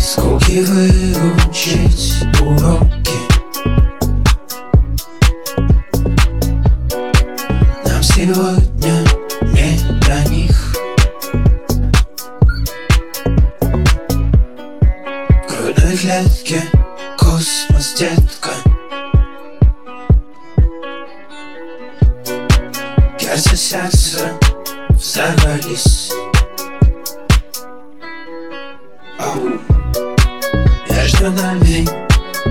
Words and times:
Скуки 0.00 0.62
выучить 0.62 2.24
уроки. 2.40 3.18
Нам 7.84 8.02
сегодня 8.02 9.04
не 9.42 9.78
до 10.00 10.30
них. 10.30 10.74
В 15.42 15.48
грудной 15.48 15.96
клетке 15.98 16.62
космос, 17.18 17.94
детка. 17.98 18.50
Сердце, 23.18 23.56
сердце 23.56 24.32
взорвались. 24.90 26.10
Оу. 29.18 29.79
Нами 31.20 31.86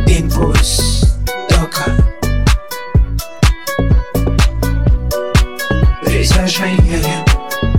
импульс 0.07 1.17
тока 1.49 1.91
Притяжение 6.05 7.25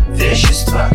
вещества 0.09 0.91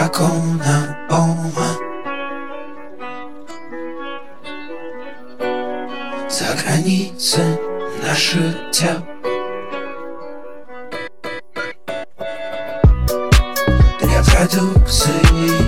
закона 0.00 0.96
Ома. 1.10 1.70
За 6.28 6.54
границы 6.62 7.40
наших 8.02 8.70
тел 8.72 9.00
Репродукции 14.00 15.65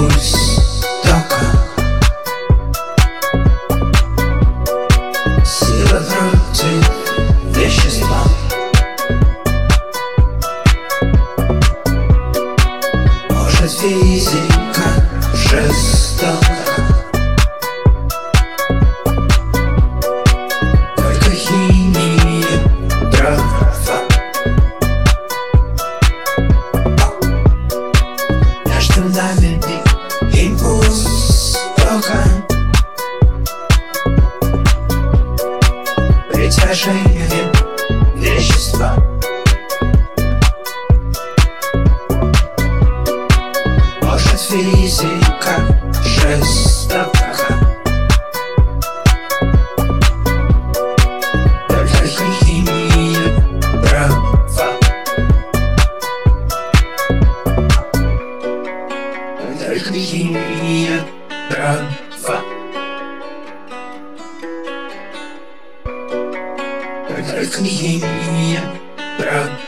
пульс 0.00 0.34
тока 1.02 1.44
Серебро 5.44 6.30
цвет 6.54 6.86
вещества. 7.54 8.22
Может 13.28 13.70
физика 13.72 14.88
жестока? 15.34 16.60
Нами 29.12 29.69
Импульс 30.40 31.58
тока 31.76 32.24
Притяжение 36.32 37.52
вещества 38.16 38.96
Может 44.00 44.40
физика 44.40 45.82
жесть 46.06 46.59
Линия 59.92 61.04
трава. 61.50 61.88
Линия 67.58 68.62
трава. 69.18 69.59